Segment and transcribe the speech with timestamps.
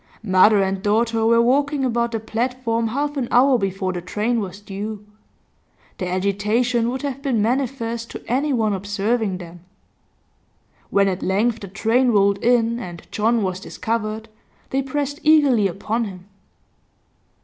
[0.23, 4.59] Mother and daughter were walking about the platform half an hour before the train was
[4.59, 5.05] due;
[5.99, 9.59] their agitation would have been manifest to anyone observing them.
[10.89, 14.27] When at length the train rolled in and John was discovered,
[14.71, 16.25] they pressed eagerly upon him.